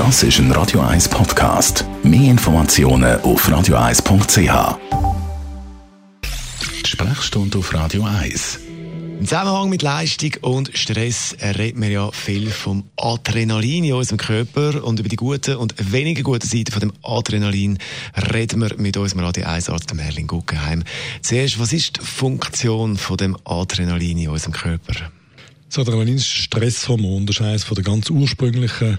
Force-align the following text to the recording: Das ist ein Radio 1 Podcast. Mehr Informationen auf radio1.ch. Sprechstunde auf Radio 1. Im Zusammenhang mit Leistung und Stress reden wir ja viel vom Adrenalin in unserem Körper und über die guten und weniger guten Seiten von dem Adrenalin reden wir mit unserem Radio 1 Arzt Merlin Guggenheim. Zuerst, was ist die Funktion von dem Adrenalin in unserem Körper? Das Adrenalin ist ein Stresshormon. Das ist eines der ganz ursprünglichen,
Das 0.00 0.22
ist 0.22 0.38
ein 0.38 0.50
Radio 0.52 0.80
1 0.80 1.10
Podcast. 1.10 1.84
Mehr 2.02 2.30
Informationen 2.30 3.20
auf 3.20 3.46
radio1.ch. 3.46 4.78
Sprechstunde 6.86 7.58
auf 7.58 7.74
Radio 7.74 8.04
1. 8.04 8.60
Im 9.18 9.26
Zusammenhang 9.26 9.68
mit 9.68 9.82
Leistung 9.82 10.30
und 10.40 10.70
Stress 10.72 11.36
reden 11.42 11.82
wir 11.82 11.90
ja 11.90 12.10
viel 12.12 12.48
vom 12.48 12.84
Adrenalin 12.96 13.84
in 13.84 13.92
unserem 13.92 14.16
Körper 14.16 14.82
und 14.82 15.00
über 15.00 15.10
die 15.10 15.16
guten 15.16 15.56
und 15.56 15.74
weniger 15.92 16.22
guten 16.22 16.48
Seiten 16.48 16.72
von 16.72 16.80
dem 16.80 16.94
Adrenalin 17.02 17.76
reden 18.32 18.62
wir 18.62 18.74
mit 18.78 18.96
unserem 18.96 19.22
Radio 19.22 19.44
1 19.44 19.68
Arzt 19.68 19.92
Merlin 19.92 20.26
Guggenheim. 20.26 20.82
Zuerst, 21.20 21.60
was 21.60 21.74
ist 21.74 21.98
die 21.98 22.06
Funktion 22.06 22.96
von 22.96 23.18
dem 23.18 23.36
Adrenalin 23.44 24.16
in 24.16 24.30
unserem 24.30 24.54
Körper? 24.54 24.94
Das 25.68 25.78
Adrenalin 25.78 26.16
ist 26.16 26.24
ein 26.24 26.42
Stresshormon. 26.42 27.26
Das 27.26 27.36
ist 27.36 27.42
eines 27.42 27.66
der 27.66 27.84
ganz 27.84 28.08
ursprünglichen, 28.08 28.98